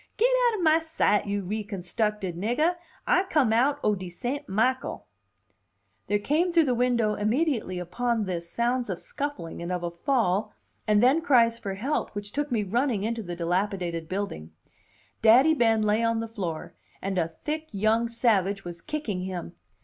[0.17, 2.73] Get out ob my sight, you reconstuckted niggah.
[3.05, 4.49] I come out oh de St.
[4.49, 5.05] Michael."
[6.07, 10.53] There came through the window immediately upon this sounds of scuffling and of a fall,
[10.87, 14.53] and then cries for help which took me running into the dilapidated building.
[15.21, 19.53] Daddy Ben lay on the floor, and a thick, young savage was kicking him.